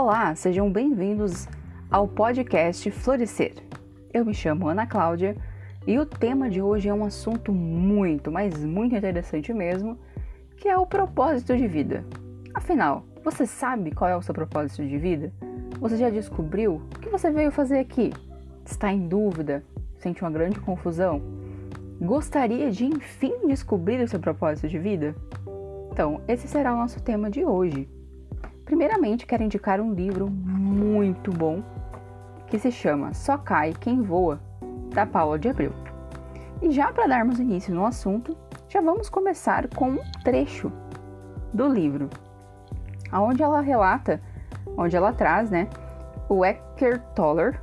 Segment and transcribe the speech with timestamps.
[0.00, 1.48] Olá, sejam bem-vindos
[1.90, 3.54] ao podcast Florescer.
[4.14, 5.36] Eu me chamo Ana Cláudia
[5.88, 9.98] e o tema de hoje é um assunto muito, mas muito interessante mesmo,
[10.56, 12.04] que é o propósito de vida.
[12.54, 15.32] Afinal, você sabe qual é o seu propósito de vida?
[15.80, 18.12] Você já descobriu o que você veio fazer aqui?
[18.64, 19.64] Está em dúvida?
[19.96, 21.20] Sente uma grande confusão?
[22.00, 25.16] Gostaria de enfim descobrir o seu propósito de vida?
[25.90, 27.97] Então, esse será o nosso tema de hoje.
[28.68, 31.62] Primeiramente, quero indicar um livro muito bom
[32.48, 34.38] que se chama Só Cai Quem Voa,
[34.92, 35.72] da Paula de Abreu.
[36.60, 38.36] E já para darmos início no assunto,
[38.68, 40.70] já vamos começar com um trecho
[41.50, 42.10] do livro,
[43.10, 44.20] onde ela relata,
[44.76, 45.66] onde ela traz, né,
[46.28, 47.58] o Eckhart Tolle,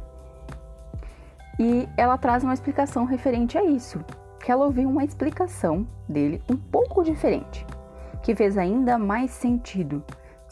[1.59, 4.03] e ela traz uma explicação referente a isso,
[4.39, 7.63] que ela ouviu uma explicação dele um pouco diferente,
[8.23, 10.03] que fez ainda mais sentido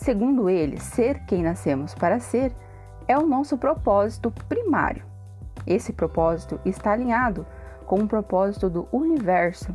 [0.04, 2.54] Segundo ele, ser quem nascemos para ser
[3.08, 5.06] é o nosso propósito primário.
[5.66, 7.48] Esse propósito está alinhado
[7.86, 9.74] com o propósito do universo,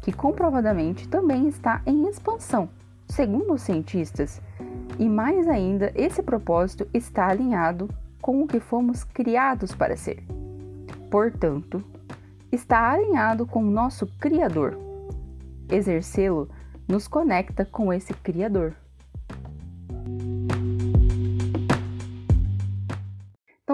[0.00, 2.70] que comprovadamente também está em expansão,
[3.06, 4.40] segundo os cientistas.
[4.98, 7.90] E mais ainda, esse propósito está alinhado
[8.22, 10.24] com o que fomos criados para ser.
[11.10, 11.84] Portanto,
[12.50, 14.78] está alinhado com o nosso Criador.
[15.68, 16.48] Exercê-lo
[16.88, 18.74] nos conecta com esse Criador.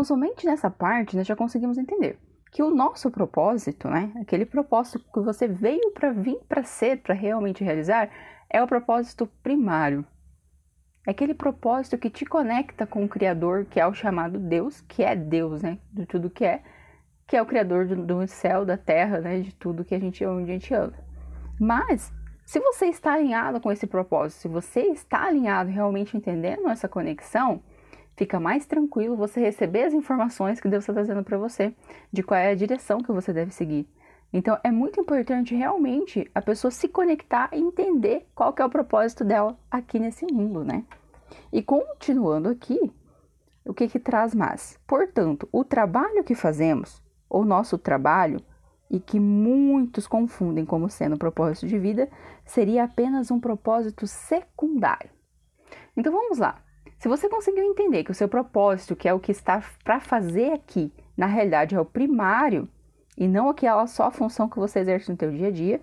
[0.03, 2.19] Então, somente nessa parte nós já conseguimos entender
[2.51, 7.15] que o nosso propósito, né, aquele propósito que você veio para vir para ser, para
[7.15, 8.11] realmente realizar,
[8.51, 10.05] é o propósito primário.
[11.07, 15.05] É aquele propósito que te conecta com o Criador, que é o chamado Deus, que
[15.05, 16.65] é Deus, né, de tudo que é,
[17.25, 20.27] que é o Criador do, do céu, da terra, né, de tudo que a gente
[20.27, 20.99] onde a gente anda.
[21.61, 22.13] Mas
[22.45, 27.63] se você está alinhado com esse propósito, se você está alinhado realmente entendendo essa conexão,
[28.17, 31.75] fica mais tranquilo você receber as informações que Deus está trazendo para você,
[32.13, 33.89] de qual é a direção que você deve seguir.
[34.33, 38.71] Então é muito importante realmente a pessoa se conectar e entender qual que é o
[38.71, 40.85] propósito dela aqui nesse mundo, né?
[41.53, 42.79] E continuando aqui,
[43.65, 44.79] o que que traz mais?
[44.87, 48.41] Portanto, o trabalho que fazemos, o nosso trabalho,
[48.91, 52.11] e que muitos confundem como sendo propósito de vida,
[52.45, 55.09] seria apenas um propósito secundário.
[55.97, 56.63] Então vamos lá.
[57.03, 60.53] Se você conseguiu entender que o seu propósito, que é o que está para fazer
[60.53, 62.69] aqui, na realidade é o primário
[63.19, 65.81] e não aquela só função que você exerce no seu dia a dia,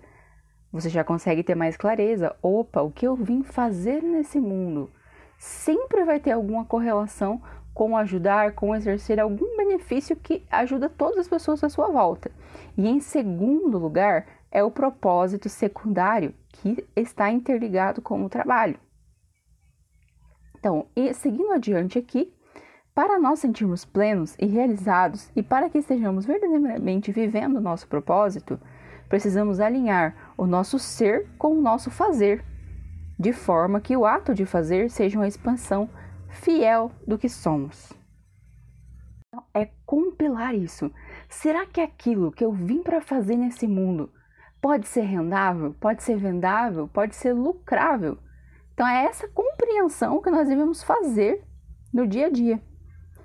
[0.72, 2.34] você já consegue ter mais clareza.
[2.40, 4.90] Opa, o que eu vim fazer nesse mundo
[5.38, 7.42] sempre vai ter alguma correlação
[7.74, 12.30] com ajudar, com exercer algum benefício que ajuda todas as pessoas à sua volta.
[12.78, 18.78] E em segundo lugar, é o propósito secundário que está interligado com o trabalho.
[20.60, 22.30] Então, e seguindo adiante aqui,
[22.94, 28.60] para nós sentirmos plenos e realizados e para que estejamos verdadeiramente vivendo o nosso propósito,
[29.08, 32.44] precisamos alinhar o nosso ser com o nosso fazer,
[33.18, 35.88] de forma que o ato de fazer seja uma expansão
[36.28, 37.90] fiel do que somos.
[39.54, 40.92] É compilar isso.
[41.26, 44.12] Será que aquilo que eu vim para fazer nesse mundo
[44.60, 48.18] pode ser rendável, pode ser vendável, pode ser lucrável?
[48.74, 49.28] Então é essa
[49.70, 51.44] compreensão que nós devemos fazer
[51.92, 52.60] no dia a dia.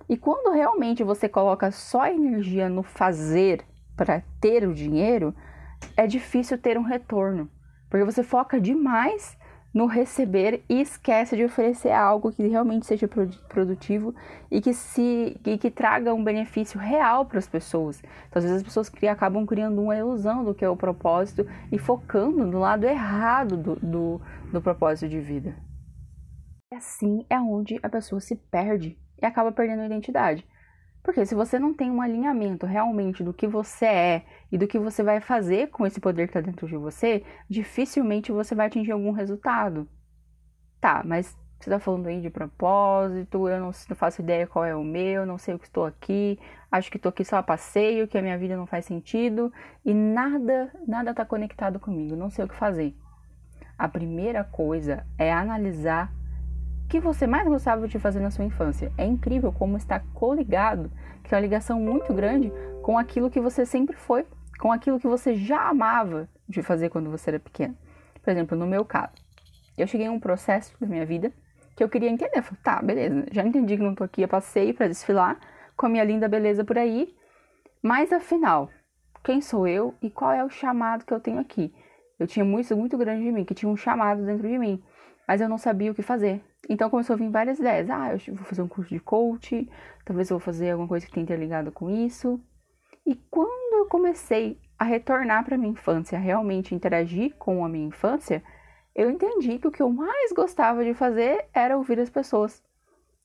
[0.08, 3.66] E quando realmente você coloca só energia no fazer
[3.98, 5.34] para ter o dinheiro,
[5.98, 7.50] é difícil ter um retorno,
[7.90, 9.36] porque você foca demais
[9.74, 13.10] no receber e esquece de oferecer algo que realmente seja
[13.50, 14.16] produtivo
[14.50, 18.02] e que se e que traga um benefício real para as pessoas.
[18.30, 21.46] Então, às vezes as pessoas criam, acabam criando uma ilusão do que é o propósito
[21.72, 24.22] e focando no lado errado do, do,
[24.54, 25.65] do propósito de vida.
[26.72, 30.46] E assim é onde a pessoa se perde e acaba perdendo a identidade.
[31.04, 34.80] Porque se você não tem um alinhamento realmente do que você é e do que
[34.80, 38.92] você vai fazer com esse poder que está dentro de você, dificilmente você vai atingir
[38.92, 39.88] algum resultado.
[40.82, 44.76] Tá, mas você está falando aí de propósito, eu não, não, faço ideia qual é
[44.76, 46.40] o meu, não sei o que estou aqui,
[46.72, 49.54] acho que estou aqui só a passeio, que a minha vida não faz sentido
[49.86, 52.96] e nada, nada está conectado comigo, não sei o que fazer.
[53.78, 56.12] A primeira coisa é analisar
[56.90, 58.92] que você mais gostava de fazer na sua infância.
[58.98, 60.92] É incrível como está coligado,
[61.24, 62.52] que é uma ligação muito grande
[62.82, 64.26] com aquilo que você sempre foi,
[64.60, 67.76] com aquilo que você já amava de fazer quando você era pequeno.
[68.22, 69.14] Por exemplo, no meu caso,
[69.78, 71.32] eu cheguei a um processo da minha vida
[71.76, 72.38] que eu queria entender.
[72.38, 75.38] Eu falei, tá, beleza, já entendi que não tô aqui a passeio para desfilar
[75.76, 77.14] com a minha linda beleza por aí,
[77.84, 78.70] mas afinal,
[79.24, 81.74] quem sou eu e qual é o chamado que eu tenho aqui?
[82.18, 84.82] Eu tinha muito, muito grande de mim, que tinha um chamado dentro de mim,
[85.28, 86.42] mas eu não sabia o que fazer.
[86.70, 87.90] Então começou a vir várias ideias.
[87.90, 89.70] Ah, eu vou fazer um curso de coach,
[90.04, 92.40] talvez eu vou fazer alguma coisa que tenha interligado com isso.
[93.06, 98.44] E quando eu comecei a retornar para minha infância, realmente interagir com a minha infância,
[98.96, 102.64] eu entendi que o que eu mais gostava de fazer era ouvir as pessoas.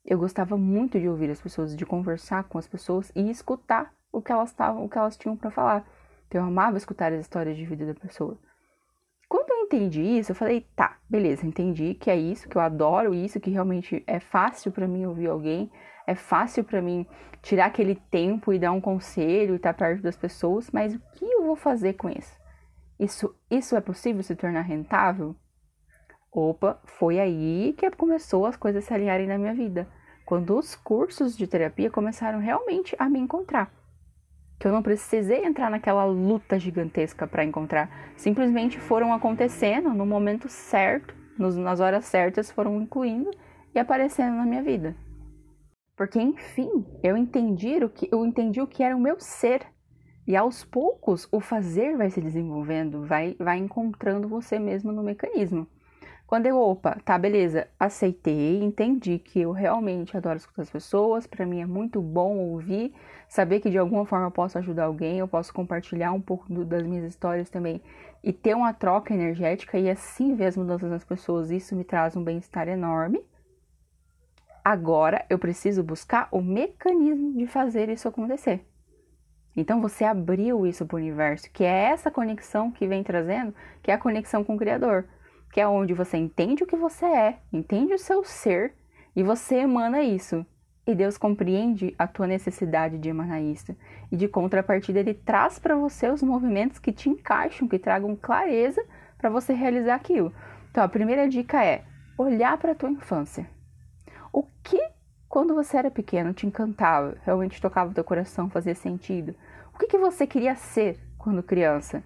[0.04, 4.20] Eu gostava muito de ouvir as pessoas, de conversar com as pessoas e escutar o
[4.20, 5.86] que elas estavam, o que elas tinham para falar.
[6.26, 8.38] Então, eu amava escutar as histórias de vida da pessoa.
[9.30, 13.14] Quando eu entendi isso, eu falei, tá, beleza, entendi que é isso, que eu adoro
[13.14, 15.70] isso, que realmente é fácil para mim ouvir alguém,
[16.04, 17.06] é fácil para mim
[17.40, 21.24] tirar aquele tempo e dar um conselho e estar perto das pessoas, mas o que
[21.24, 22.36] eu vou fazer com isso?
[22.98, 25.36] Isso, isso é possível se tornar rentável?
[26.32, 29.88] Opa, foi aí que começou as coisas se alinharem na minha vida.
[30.26, 33.72] Quando os cursos de terapia começaram realmente a me encontrar.
[34.60, 38.12] Que eu não precisei entrar naquela luta gigantesca para encontrar.
[38.14, 43.30] Simplesmente foram acontecendo no momento certo, nas horas certas, foram incluindo
[43.74, 44.94] e aparecendo na minha vida.
[45.96, 49.66] Porque, enfim, eu entendi o que, eu entendi o que era o meu ser.
[50.26, 55.66] E aos poucos o fazer vai se desenvolvendo, vai, vai encontrando você mesmo no mecanismo.
[56.30, 61.44] Quando eu, opa, tá, beleza, aceitei, entendi que eu realmente adoro escutar as pessoas, para
[61.44, 62.94] mim é muito bom ouvir,
[63.28, 66.64] saber que de alguma forma eu posso ajudar alguém, eu posso compartilhar um pouco do,
[66.64, 67.82] das minhas histórias também
[68.22, 72.14] e ter uma troca energética e assim ver as mudanças nas pessoas, isso me traz
[72.14, 73.20] um bem-estar enorme.
[74.64, 78.64] Agora eu preciso buscar o mecanismo de fazer isso acontecer.
[79.56, 83.90] Então você abriu isso para o universo, que é essa conexão que vem trazendo, que
[83.90, 85.08] é a conexão com o Criador
[85.50, 88.74] que é onde você entende o que você é, entende o seu ser
[89.14, 90.46] e você emana isso.
[90.86, 93.76] E Deus compreende a tua necessidade de emanar isso.
[94.10, 98.82] E de contrapartida, Ele traz para você os movimentos que te encaixam, que tragam clareza
[99.18, 100.32] para você realizar aquilo.
[100.70, 101.84] Então, a primeira dica é
[102.16, 103.48] olhar para a tua infância.
[104.32, 104.80] O que,
[105.28, 109.34] quando você era pequeno, te encantava, realmente tocava o teu coração, fazia sentido?
[109.74, 112.02] O que, que você queria ser quando criança?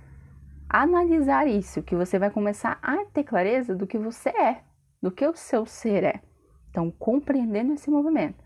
[0.69, 4.63] Analisar isso, que você vai começar a ter clareza do que você é,
[5.03, 6.21] do que o seu ser é.
[6.71, 8.43] Então, compreendendo esse movimento.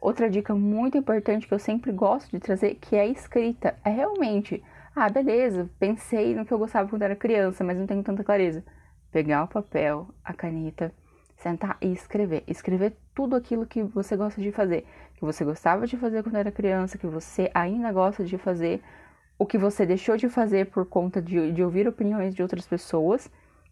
[0.00, 3.90] Outra dica muito importante que eu sempre gosto de trazer, que é a escrita, é
[3.90, 4.62] realmente,
[4.96, 8.64] ah, beleza, pensei no que eu gostava quando era criança, mas não tenho tanta clareza.
[9.12, 10.90] Pegar o papel, a caneta,
[11.36, 12.44] sentar e escrever.
[12.46, 14.86] Escrever tudo aquilo que você gosta de fazer,
[15.16, 18.82] que você gostava de fazer quando era criança, que você ainda gosta de fazer,
[19.40, 23.30] o que você deixou de fazer por conta de, de ouvir opiniões de outras pessoas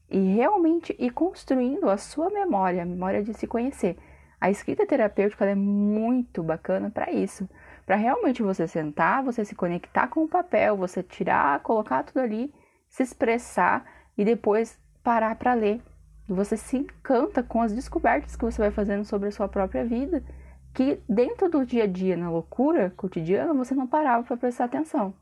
[0.09, 3.99] e realmente ir construindo a sua memória, a memória de se conhecer.
[4.41, 7.47] A escrita terapêutica é muito bacana para isso,
[7.85, 12.51] para realmente você sentar, você se conectar com o papel, você tirar, colocar tudo ali,
[12.89, 13.85] se expressar
[14.17, 15.83] e depois parar para ler.
[16.27, 20.25] Você se encanta com as descobertas que você vai fazendo sobre a sua própria vida,
[20.73, 25.13] que dentro do dia a dia, na loucura cotidiana, você não parava para prestar atenção.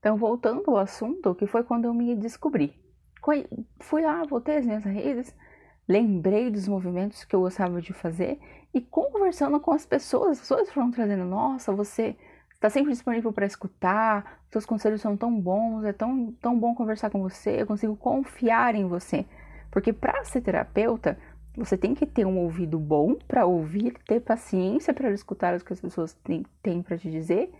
[0.00, 2.74] Então, voltando ao assunto, que foi quando eu me descobri.
[3.80, 5.36] Fui lá, voltei as minhas redes,
[5.86, 8.40] lembrei dos movimentos que eu gostava de fazer
[8.72, 12.16] e conversando com as pessoas, as pessoas foram trazendo: Nossa, você
[12.54, 17.10] está sempre disponível para escutar, seus conselhos são tão bons, é tão, tão bom conversar
[17.10, 19.26] com você, eu consigo confiar em você.
[19.70, 21.18] Porque para ser terapeuta,
[21.54, 25.74] você tem que ter um ouvido bom para ouvir, ter paciência para escutar o que
[25.74, 27.52] as pessoas têm, têm para te dizer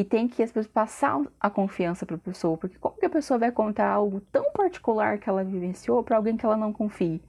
[0.00, 3.10] e tem que as pessoas passar a confiança para a pessoa, porque como que a
[3.10, 7.22] pessoa vai contar algo tão particular que ela vivenciou para alguém que ela não confie?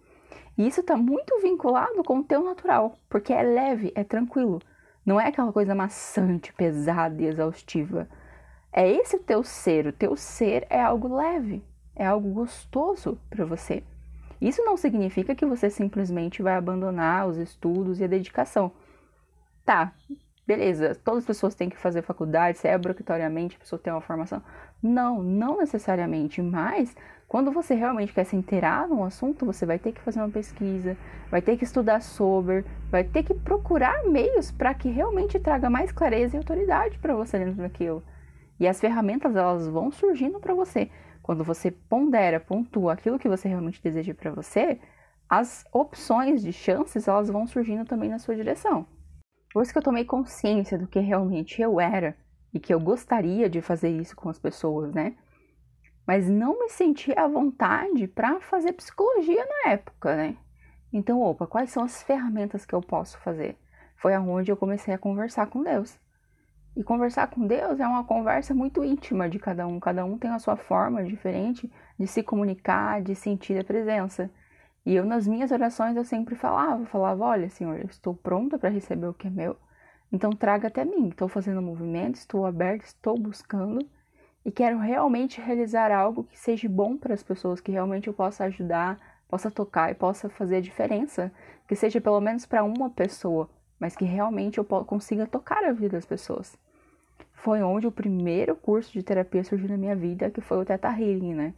[0.57, 4.61] E isso está muito vinculado com o teu natural, porque é leve, é tranquilo.
[5.05, 8.07] Não é aquela coisa maçante, pesada e exaustiva.
[8.71, 9.87] É esse o teu ser.
[9.87, 13.83] O teu ser é algo leve, é algo gostoso para você.
[14.39, 18.71] Isso não significa que você simplesmente vai abandonar os estudos e a dedicação.
[19.65, 19.93] Tá,
[20.45, 24.01] beleza, todas as pessoas têm que fazer faculdade, se é obrigatoriamente a pessoa tem uma
[24.01, 24.41] formação.
[24.81, 26.95] Não, não necessariamente, mas
[27.27, 30.97] quando você realmente quer se inteirar num assunto, você vai ter que fazer uma pesquisa,
[31.29, 35.91] vai ter que estudar sobre, vai ter que procurar meios para que realmente traga mais
[35.91, 38.03] clareza e autoridade para você dentro daquilo.
[38.59, 40.89] E as ferramentas elas vão surgindo para você.
[41.23, 44.79] Quando você pondera, pontua aquilo que você realmente deseja para você,
[45.29, 48.85] as opções de chances elas vão surgindo também na sua direção.
[49.51, 52.15] Depois que eu tomei consciência do que realmente eu era
[52.53, 55.17] e que eu gostaria de fazer isso com as pessoas, né?
[56.07, 60.37] Mas não me senti à vontade para fazer psicologia na época, né?
[60.93, 63.57] Então, opa, quais são as ferramentas que eu posso fazer?
[63.97, 65.99] Foi aonde eu comecei a conversar com Deus.
[66.73, 69.81] E conversar com Deus é uma conversa muito íntima de cada um.
[69.81, 74.31] Cada um tem a sua forma diferente de se comunicar, de sentir a presença.
[74.85, 78.69] E eu, nas minhas orações, eu sempre falava, falava, olha, Senhor, eu estou pronta para
[78.69, 79.55] receber o que é meu,
[80.11, 81.09] então traga até mim.
[81.09, 83.79] Estou fazendo movimento, estou aberto, estou buscando
[84.43, 88.45] e quero realmente realizar algo que seja bom para as pessoas, que realmente eu possa
[88.45, 91.31] ajudar, possa tocar e possa fazer a diferença,
[91.67, 95.95] que seja pelo menos para uma pessoa, mas que realmente eu consiga tocar a vida
[95.95, 96.57] das pessoas.
[97.33, 100.89] Foi onde o primeiro curso de terapia surgiu na minha vida, que foi o Theta
[100.89, 101.53] Healing, né?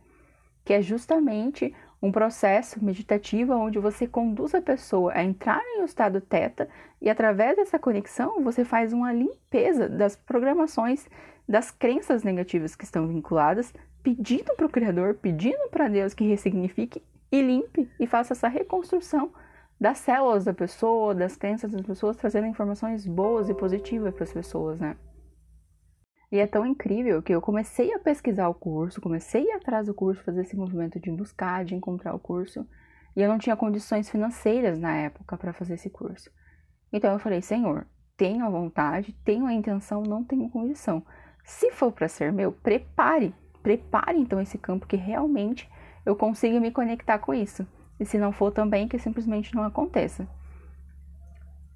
[0.63, 1.73] Que é justamente
[2.03, 6.67] um processo meditativo onde você conduz a pessoa a entrar em um estado teta
[7.01, 11.07] e através dessa conexão você faz uma limpeza das programações,
[11.47, 17.01] das crenças negativas que estão vinculadas, pedindo para o Criador, pedindo para Deus que ressignifique
[17.31, 19.31] e limpe e faça essa reconstrução
[19.79, 24.33] das células da pessoa, das crenças das pessoas, trazendo informações boas e positivas para as
[24.33, 24.97] pessoas, né?
[26.33, 29.85] E é tão incrível que eu comecei a pesquisar o curso, comecei a ir atrás
[29.85, 32.67] do curso, fazer esse movimento de buscar, de encontrar o curso,
[33.15, 36.31] e eu não tinha condições financeiras na época para fazer esse curso.
[36.91, 37.85] Então eu falei, Senhor,
[38.17, 41.05] tenho a vontade, tenho a intenção, não tenho condição.
[41.45, 45.69] Se for para ser meu, prepare, prepare então esse campo que realmente
[46.03, 47.63] eu consiga me conectar com isso.
[47.99, 50.27] E se não for também, que simplesmente não aconteça.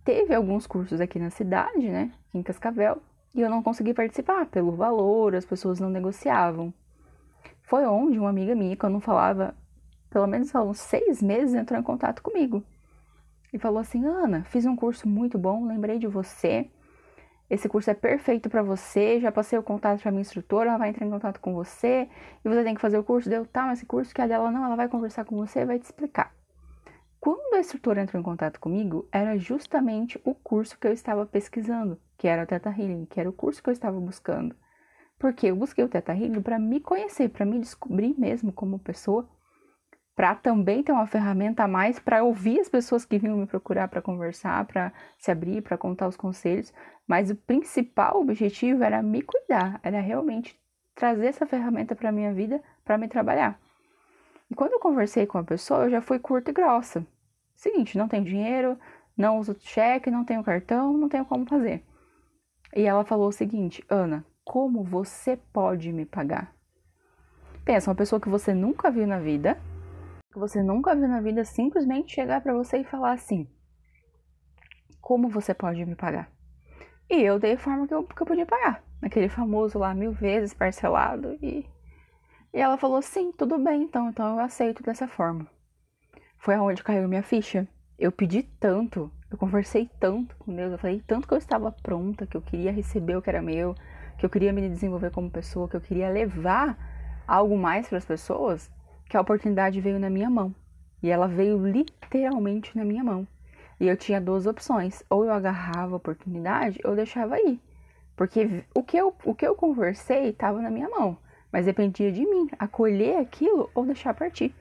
[0.04, 3.00] Teve alguns cursos aqui na cidade, né, em Cascavel,
[3.38, 6.74] e eu não consegui participar pelo valor, as pessoas não negociavam.
[7.62, 9.56] Foi onde uma amiga minha, que eu não falava,
[10.10, 12.64] pelo menos há uns seis meses, entrou em contato comigo
[13.54, 16.70] e falou assim: Ana, fiz um curso muito bom, lembrei de você.
[17.50, 19.20] Esse curso é perfeito para você.
[19.20, 22.10] Já passei o contato para minha instrutora, ela vai entrar em contato com você
[22.44, 23.30] e você tem que fazer o curso.
[23.30, 25.66] Deu, tá, mas esse curso que é dela não, ela vai conversar com você e
[25.66, 26.37] vai te explicar.
[27.20, 32.00] Quando a instrutora entrou em contato comigo, era justamente o curso que eu estava pesquisando
[32.18, 34.56] que era o Teta Healing, que era o curso que eu estava buscando.
[35.20, 39.30] Porque eu busquei o Teta Healing para me conhecer, para me descobrir mesmo como pessoa,
[40.16, 43.88] para também ter uma ferramenta a mais para ouvir as pessoas que vinham me procurar
[43.88, 46.74] para conversar, para se abrir, para contar os conselhos,
[47.08, 50.60] mas o principal objetivo era me cuidar, era realmente
[50.96, 53.60] trazer essa ferramenta para minha vida, para me trabalhar.
[54.50, 57.06] E quando eu conversei com a pessoa, eu já fui curta e grossa.
[57.56, 58.78] Seguinte, não tenho dinheiro,
[59.18, 61.84] não uso cheque, não tenho cartão, não tenho como fazer.
[62.76, 66.54] E ela falou o seguinte: Ana, como você pode me pagar?
[67.66, 69.60] Pensa, uma pessoa que você nunca viu na vida,
[70.32, 73.48] que você nunca viu na vida, simplesmente chegar para você e falar assim:
[75.02, 76.32] Como você pode me pagar?
[77.10, 80.12] E eu dei a forma que eu, que eu podia pagar, aquele famoso lá, mil
[80.12, 81.38] vezes parcelado.
[81.42, 81.66] E,
[82.58, 85.48] e ela falou: Sim, tudo bem, então, então eu aceito dessa forma.
[86.38, 87.68] Foi aonde caiu minha ficha.
[87.98, 92.26] Eu pedi tanto eu conversei tanto com Deus, eu falei tanto que eu estava pronta,
[92.26, 93.76] que eu queria receber o que era meu,
[94.18, 96.78] que eu queria me desenvolver como pessoa, que eu queria levar
[97.28, 98.72] algo mais para as pessoas,
[99.10, 100.56] que a oportunidade veio na minha mão.
[101.04, 103.28] E ela veio literalmente na minha mão.
[103.80, 107.60] E eu tinha duas opções: ou eu agarrava a oportunidade ou eu deixava ir.
[108.16, 111.18] Porque o que eu, o que eu conversei estava na minha mão,
[111.58, 114.54] mas dependia de mim acolher aquilo ou deixar partir.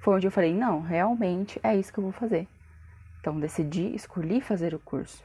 [0.00, 2.48] Foi onde eu falei: não, realmente é isso que eu vou fazer.
[3.20, 5.22] Então decidi, escolhi fazer o curso.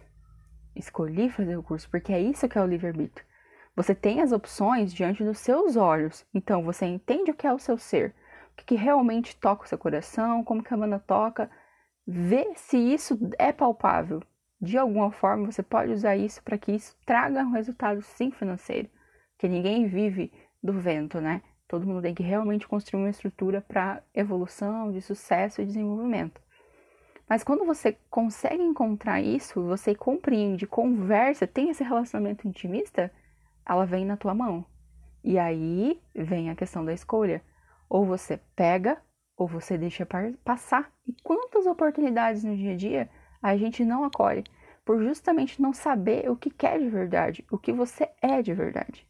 [0.76, 3.26] Escolhi fazer o curso porque é isso que é o livre-arbítrio.
[3.76, 6.24] Você tem as opções diante dos seus olhos.
[6.32, 8.14] Então você entende o que é o seu ser,
[8.52, 11.50] o que, realmente toca o seu coração, como que a banda toca.
[12.06, 14.22] Vê se isso é palpável.
[14.62, 18.88] De alguma forma você pode usar isso para que isso traga um resultado sim financeiro.
[19.32, 20.32] Porque ninguém vive
[20.68, 21.42] do vento, né?
[21.68, 26.42] Todo mundo tem que realmente construir uma estrutura para evolução, de sucesso e desenvolvimento.
[27.28, 33.12] Mas quando você consegue encontrar isso, você compreende, conversa, tem esse relacionamento intimista,
[33.66, 34.66] ela vem na tua mão.
[35.24, 37.44] E aí vem a questão da escolha.
[37.90, 39.02] Ou você pega,
[39.36, 40.08] ou você deixa
[40.44, 40.92] passar.
[41.06, 43.10] E quantas oportunidades no dia a dia
[43.42, 44.44] a gente não acolhe
[44.86, 49.07] por justamente não saber o que quer de verdade, o que você é de verdade.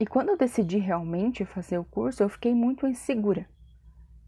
[0.00, 3.46] E quando eu decidi realmente fazer o curso, eu fiquei muito insegura.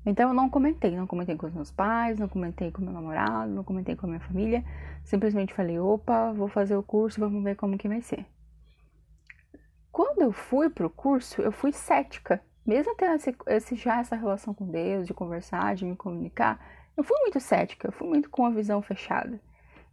[0.04, 3.50] Então eu não comentei, não comentei com os meus pais, não comentei com meu namorado,
[3.50, 4.62] não comentei com a minha família.
[5.02, 8.26] Simplesmente falei, opa, vou fazer o curso, vamos ver como que vai ser.
[9.90, 12.42] Quando eu fui pro curso, eu fui cética.
[12.66, 16.60] Mesmo tendo esse, esse, já essa relação com Deus, de conversar, de me comunicar,
[16.94, 19.40] eu fui muito cética, eu fui muito com a visão fechada.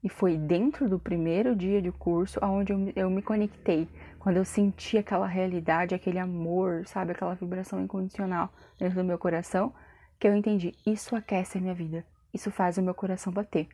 [0.04, 3.88] E foi dentro do primeiro dia de curso onde eu, eu me conectei,
[4.18, 9.74] quando eu senti aquela realidade, aquele amor, sabe, aquela vibração incondicional dentro do meu coração,
[10.18, 13.68] que eu entendi, isso aquece a minha vida, isso faz o meu coração bater.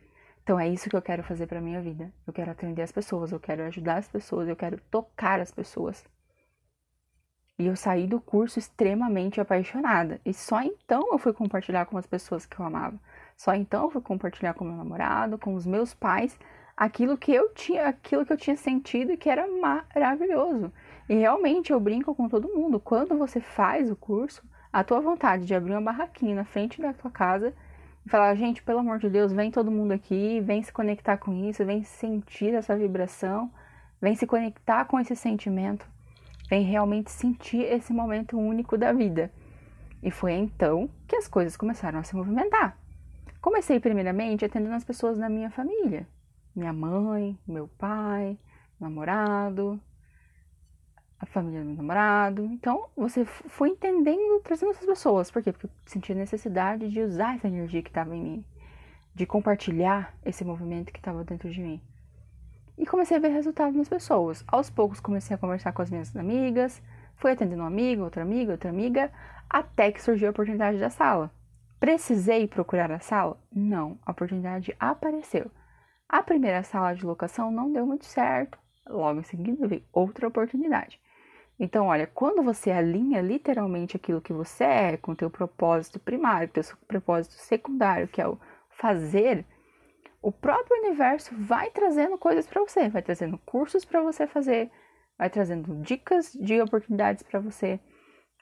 [0.46, 2.12] Então é isso que eu quero fazer para minha vida.
[2.24, 6.04] Eu quero atender as pessoas, eu quero ajudar as pessoas, eu quero tocar as pessoas.
[7.58, 10.20] E eu saí do curso extremamente apaixonada.
[10.24, 12.96] E só então eu fui compartilhar com as pessoas que eu amava.
[13.36, 16.38] Só então eu fui compartilhar com meu namorado, com os meus pais,
[16.76, 20.72] aquilo que eu tinha, aquilo que eu tinha sentido e que era maravilhoso.
[21.08, 22.80] E realmente eu brinco com todo mundo.
[22.80, 26.92] Quando você faz o curso, a tua vontade de abrir uma barraquinha na frente da
[26.92, 27.54] tua casa
[28.04, 31.32] e falar, gente, pelo amor de Deus, vem todo mundo aqui, vem se conectar com
[31.32, 33.50] isso, vem sentir essa vibração,
[34.00, 35.86] vem se conectar com esse sentimento
[36.48, 39.30] vem realmente sentir esse momento único da vida.
[40.02, 42.78] E foi então que as coisas começaram a se movimentar.
[43.46, 46.04] Comecei primeiramente atendendo as pessoas da minha família,
[46.52, 48.36] minha mãe, meu pai,
[48.80, 49.80] namorado,
[51.16, 52.44] a família do meu namorado.
[52.46, 55.30] Então, você foi entendendo, trazendo essas pessoas.
[55.30, 55.52] Por quê?
[55.52, 58.44] Porque eu senti a necessidade de usar essa energia que estava em mim,
[59.14, 61.80] de compartilhar esse movimento que estava dentro de mim
[62.76, 64.42] e comecei a ver resultados nas pessoas.
[64.48, 66.82] Aos poucos comecei a conversar com as minhas amigas,
[67.14, 69.08] fui atendendo um amigo, outra amiga, outra amiga,
[69.48, 71.30] até que surgiu a oportunidade da sala.
[71.78, 73.38] Precisei procurar a sala?
[73.54, 75.50] Não, a oportunidade apareceu.
[76.08, 81.00] A primeira sala de locação não deu muito certo, logo em seguida veio outra oportunidade.
[81.58, 86.48] Então, olha, quando você alinha literalmente aquilo que você é com o teu propósito primário,
[86.48, 88.38] teu propósito secundário, que é o
[88.70, 89.44] fazer,
[90.20, 94.70] o próprio universo vai trazendo coisas para você, vai trazendo cursos para você fazer,
[95.18, 97.80] vai trazendo dicas de oportunidades para você,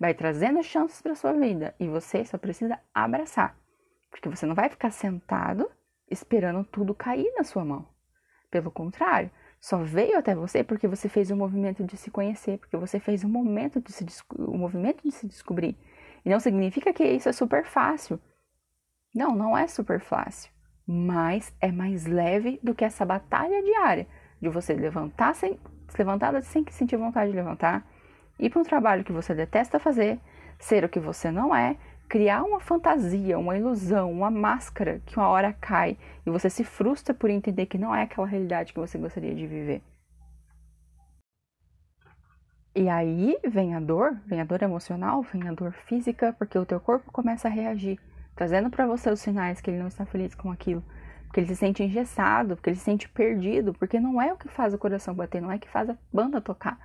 [0.01, 3.57] vai trazendo chances para sua vida e você só precisa abraçar,
[4.11, 5.71] porque você não vai ficar sentado
[6.11, 7.87] esperando tudo cair na sua mão.
[8.51, 12.77] Pelo contrário, só veio até você porque você fez o movimento de se conhecer, porque
[12.77, 14.05] você fez o momento de se
[14.37, 15.77] o movimento de se descobrir.
[16.25, 18.21] E não significa que isso é super fácil.
[19.15, 20.55] Não, não é super fácil
[20.87, 24.07] mas é mais leve do que essa batalha diária
[24.41, 25.59] de você levantar sem
[25.89, 27.87] se levantar sem sentir vontade de levantar,
[28.39, 30.19] ir para um trabalho que você detesta fazer,
[30.59, 31.77] ser o que você não é,
[32.09, 37.15] criar uma fantasia, uma ilusão, uma máscara que uma hora cai e você se frustra
[37.15, 39.83] por entender que não é aquela realidade que você gostaria de viver.
[42.77, 46.67] E aí vem a dor, vem a dor emocional, vem a dor física, porque o
[46.67, 47.99] teu corpo começa a reagir
[48.35, 50.83] trazendo para você os sinais que ele não está feliz com aquilo,
[51.25, 54.49] porque ele se sente engessado, porque ele se sente perdido, porque não é o que
[54.49, 56.79] faz o coração bater, não é o que faz a banda tocar.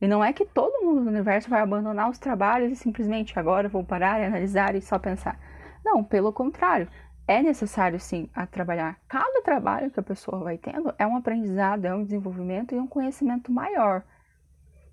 [0.00, 3.68] E não é que todo mundo no universo vai abandonar os trabalhos e simplesmente agora
[3.68, 5.38] vou parar e analisar e só pensar.
[5.84, 6.88] Não, pelo contrário,
[7.26, 8.98] é necessário sim a trabalhar.
[9.08, 12.86] Cada trabalho que a pessoa vai tendo é um aprendizado, é um desenvolvimento e um
[12.86, 14.02] conhecimento maior.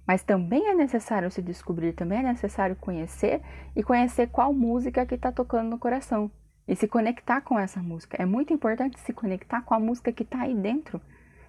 [0.08, 3.42] Mas também é necessário se descobrir, também é necessário conhecer
[3.76, 6.32] e conhecer qual música que está tocando no coração
[6.68, 8.22] e se conectar com essa música.
[8.22, 11.02] É muito importante se conectar com a música que está aí dentro,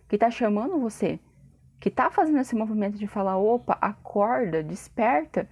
[0.09, 1.19] que está chamando você,
[1.83, 5.51] que está fazendo esse movimento de falar: opa, acorda, desperta.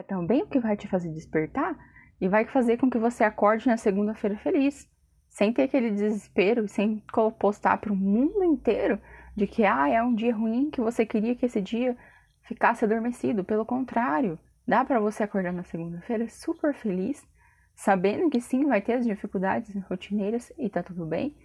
[0.00, 1.78] É também o que vai te fazer despertar
[2.20, 4.90] e vai fazer com que você acorde na segunda-feira feliz,
[5.28, 7.00] sem ter aquele desespero, sem
[7.38, 9.00] postar para o mundo inteiro
[9.36, 11.96] de que ah, é um dia ruim que você queria que esse dia
[12.42, 13.44] ficasse adormecido.
[13.44, 17.24] Pelo contrário, dá para você acordar na segunda-feira super feliz,
[17.72, 21.36] sabendo que sim, vai ter as dificuldades rotineiras e tá tudo bem,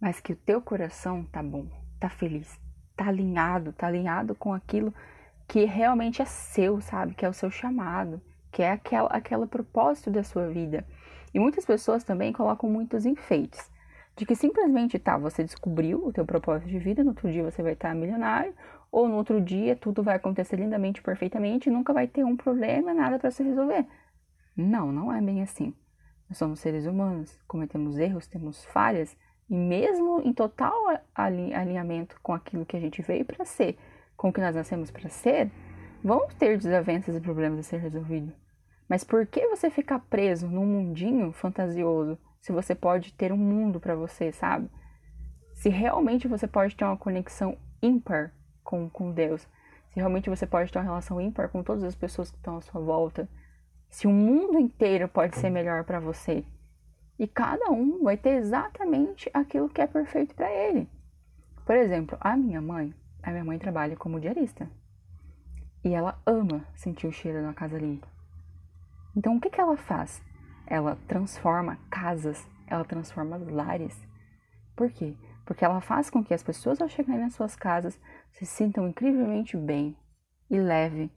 [0.00, 1.68] mas que o teu coração tá bom,
[2.00, 2.58] tá feliz,
[2.98, 4.92] tá alinhado, tá alinhado com aquilo
[5.46, 7.14] que realmente é seu, sabe?
[7.14, 8.20] Que é o seu chamado,
[8.52, 10.84] que é aquela, aquele propósito da sua vida.
[11.32, 13.70] E muitas pessoas também colocam muitos enfeites
[14.16, 17.62] de que simplesmente tá, você descobriu o teu propósito de vida, no outro dia você
[17.62, 18.52] vai estar milionário,
[18.90, 23.16] ou no outro dia tudo vai acontecer lindamente, perfeitamente, nunca vai ter um problema, nada
[23.16, 23.86] para se resolver.
[24.56, 25.72] Não, não é bem assim.
[26.28, 29.16] Nós somos seres humanos, cometemos erros, temos falhas,
[29.48, 30.74] e mesmo em total
[31.14, 33.78] alinhamento com aquilo que a gente veio para ser,
[34.16, 35.50] com o que nós nascemos para ser,
[36.02, 38.34] vamos ter desavenças e problemas a ser resolvidos.
[38.88, 43.80] Mas por que você ficar preso num mundinho fantasioso se você pode ter um mundo
[43.80, 44.70] para você, sabe?
[45.54, 48.32] Se realmente você pode ter uma conexão ímpar
[48.62, 49.42] com, com Deus,
[49.90, 52.60] se realmente você pode ter uma relação ímpar com todas as pessoas que estão à
[52.60, 53.28] sua volta,
[53.88, 56.44] se o mundo inteiro pode ser melhor para você,
[57.18, 60.88] e cada um vai ter exatamente aquilo que é perfeito para ele.
[61.64, 64.70] Por exemplo, a minha mãe, a minha mãe trabalha como diarista.
[65.84, 68.08] E ela ama sentir o cheiro na casa limpa.
[69.16, 70.22] Então, o que, que ela faz?
[70.68, 73.98] ela transforma casas, ela transforma lares.
[74.76, 75.16] Por quê?
[75.46, 77.98] Porque ela faz com que as pessoas ao chegarem nas suas casas
[78.32, 79.96] se sintam incrivelmente bem
[80.50, 81.10] e leve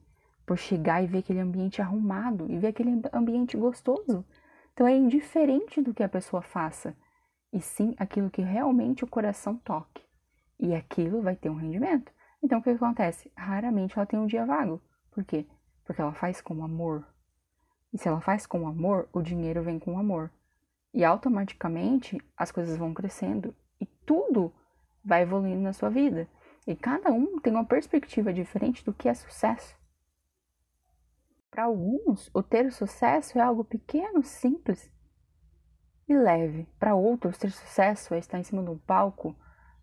[0.46, 4.26] por chegar e ver aquele ambiente arrumado e ver aquele ambiente gostoso.
[4.74, 6.96] Então é indiferente do que a pessoa faça,
[7.52, 10.04] e sim aquilo que realmente o coração toque.
[10.60, 12.12] E aquilo vai ter um rendimento.
[12.42, 13.32] Então o que acontece?
[13.36, 14.82] Raramente ela tem um dia vago.
[15.12, 15.46] Por quê?
[15.84, 17.06] Porque ela faz com amor.
[17.94, 20.32] E se ela faz com amor, o dinheiro vem com amor.
[20.94, 24.54] E automaticamente as coisas vão crescendo e tudo
[25.04, 26.28] vai evoluindo na sua vida.
[26.66, 29.76] E cada um tem uma perspectiva diferente do que é sucesso.
[31.52, 34.90] Para alguns, o ter sucesso é algo pequeno, simples
[36.08, 36.66] e leve.
[36.80, 39.36] Para outros, ter sucesso é estar em cima de um palco.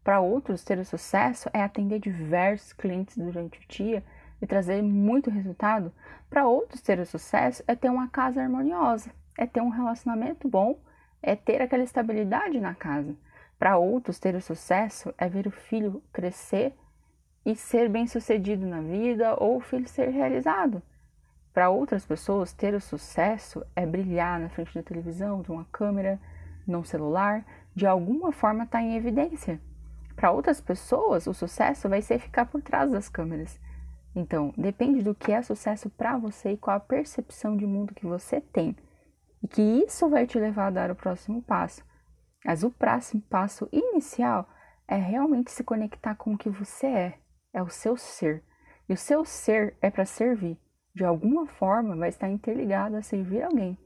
[0.02, 4.02] Para outros, ter sucesso é atender diversos clientes durante o dia
[4.40, 5.92] e trazer muito resultado.
[6.31, 10.81] Para outros, ter sucesso é ter uma casa harmoniosa, é ter um relacionamento bom,
[11.22, 13.14] é ter aquela estabilidade na casa.
[13.59, 16.74] Para outros, ter sucesso é ver o filho crescer
[17.44, 20.83] e ser bem sucedido na vida ou o filho ser realizado.
[21.59, 26.16] Para outras pessoas, ter o sucesso é brilhar na frente da televisão, de uma câmera,
[26.64, 27.44] num celular,
[27.75, 29.61] de alguma forma estar tá em evidência.
[30.14, 33.59] Para outras pessoas, o sucesso vai ser ficar por trás das câmeras.
[34.14, 38.07] Então, depende do que é sucesso para você e qual a percepção de mundo que
[38.07, 38.77] você tem.
[39.42, 41.85] E que isso vai te levar a dar o próximo passo.
[42.44, 44.49] Mas o próximo passo inicial
[44.87, 47.18] é realmente se conectar com o que você é,
[47.53, 48.44] é o seu ser.
[48.88, 50.57] E o seu ser é para servir
[50.98, 53.78] de alguma forma, vai estar interligado a servir alguém.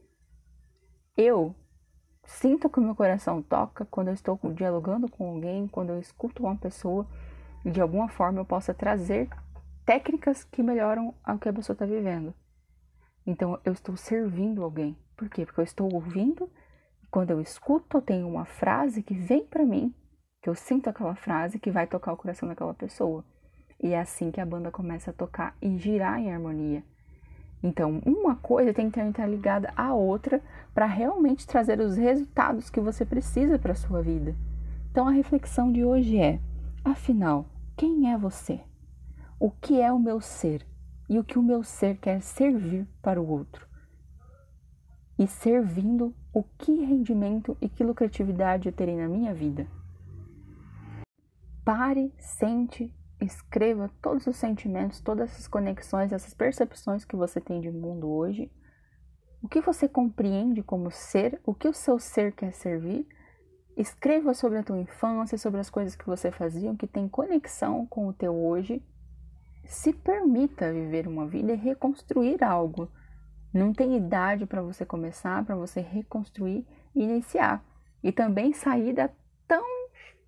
[1.15, 1.55] Eu
[2.25, 6.41] sinto que o meu coração toca quando eu estou dialogando com alguém, quando eu escuto
[6.41, 7.07] uma pessoa
[7.63, 9.29] e de alguma forma eu possa trazer
[9.85, 12.33] técnicas que melhoram o que a pessoa está vivendo.
[13.27, 14.97] Então eu estou servindo alguém.
[15.15, 15.45] Por quê?
[15.45, 16.49] Porque eu estou ouvindo
[17.03, 19.93] e quando eu escuto, eu tenho uma frase que vem para mim,
[20.41, 23.23] que eu sinto aquela frase que vai tocar o coração daquela pessoa.
[23.79, 26.83] E é assim que a banda começa a tocar e girar em harmonia.
[27.63, 30.41] Então, uma coisa tem que estar ligada à outra
[30.73, 34.35] para realmente trazer os resultados que você precisa para a sua vida.
[34.91, 36.41] Então, a reflexão de hoje é:
[36.83, 37.45] afinal,
[37.77, 38.59] quem é você?
[39.39, 40.67] O que é o meu ser?
[41.09, 43.65] E o que o meu ser quer servir para o outro?
[45.17, 49.67] E servindo, o que rendimento e que lucratividade eu terei na minha vida?
[51.63, 52.93] Pare, sente
[53.23, 58.51] escreva todos os sentimentos, todas essas conexões, essas percepções que você tem de mundo hoje.
[59.41, 63.07] O que você compreende como ser, o que o seu ser quer servir.
[63.75, 68.07] Escreva sobre a tua infância, sobre as coisas que você fazia, que tem conexão com
[68.07, 68.81] o teu hoje.
[69.65, 72.89] Se permita viver uma vida e reconstruir algo.
[73.53, 77.63] Não tem idade para você começar, para você reconstruir e iniciar.
[78.03, 79.09] E também sair da
[79.47, 79.65] tão,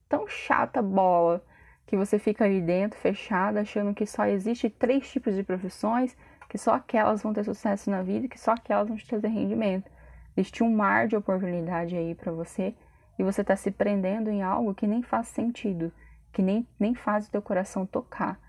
[0.08, 1.44] tão chata bola
[1.86, 6.16] que você fica ali dentro, fechado, achando que só existe três tipos de profissões,
[6.50, 9.90] que só aquelas vão ter sucesso na vida, que só aquelas vão te trazer rendimento.
[10.36, 12.76] Existe um mar de oportunidade aí para você
[13.18, 15.92] e você está se prendendo em algo que nem faz sentido,
[16.34, 18.40] que nem, nem faz o teu coração tocar.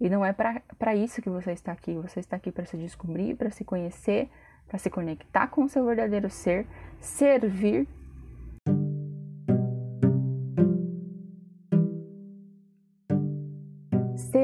[0.00, 1.94] E não é para isso que você está aqui.
[1.94, 4.28] Você está aqui para se descobrir, para se conhecer,
[4.68, 6.66] para se conectar com o seu verdadeiro ser,
[7.00, 7.88] servir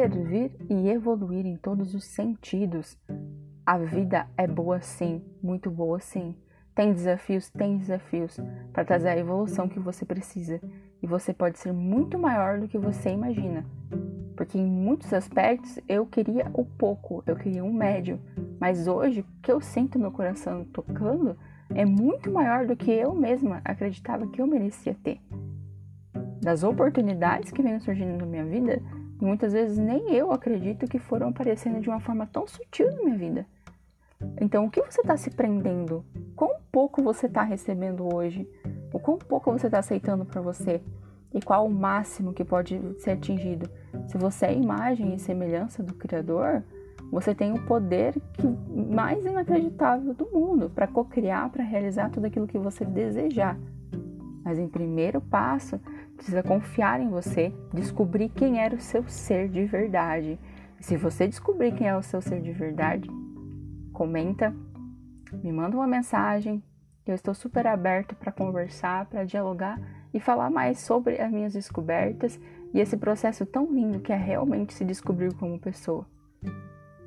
[0.03, 2.99] servir e evoluir em todos os sentidos.
[3.65, 6.35] A vida é boa sim, muito boa sim.
[6.75, 8.37] Tem desafios, tem desafios
[8.73, 10.61] para trazer a evolução que você precisa.
[11.01, 13.65] E você pode ser muito maior do que você imagina.
[14.37, 18.19] Porque em muitos aspectos eu queria o pouco, eu queria um médio.
[18.59, 21.37] Mas hoje, o que eu sinto meu coração tocando
[21.73, 25.21] é muito maior do que eu mesma acreditava que eu merecia ter.
[26.41, 28.83] Das oportunidades que vêm surgindo na minha vida,
[29.23, 33.05] e muitas vezes nem eu acredito que foram aparecendo de uma forma tão sutil na
[33.05, 33.47] minha vida.
[34.41, 36.05] Então, o que você está se prendendo?
[36.35, 38.49] Quão pouco você está recebendo hoje?
[38.93, 40.83] O quão pouco você está aceitando para você?
[41.33, 43.71] E qual o máximo que pode ser atingido?
[44.09, 46.65] Se você é imagem e semelhança do Criador,
[47.11, 52.49] você tem o poder que, mais inacreditável do mundo para cocriar, para realizar tudo aquilo
[52.49, 53.57] que você desejar.
[54.45, 55.79] Mas em primeiro passo,
[56.23, 60.39] precisa confiar em você, descobrir quem era o seu ser de verdade.
[60.79, 63.11] Se você descobrir quem é o seu ser de verdade,
[63.93, 64.55] comenta,
[65.33, 66.63] me manda uma mensagem.
[67.05, 69.81] Eu estou super aberto para conversar, para dialogar
[70.15, 72.39] e falar mais sobre as minhas descobertas
[72.73, 76.07] e esse processo tão lindo que é realmente se descobrir como pessoa.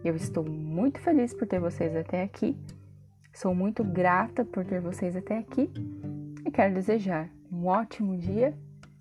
[0.03, 2.57] Eu estou muito feliz por ter vocês até aqui.
[3.33, 5.71] Sou muito grata por ter vocês até aqui
[6.45, 8.53] e quero desejar um ótimo dia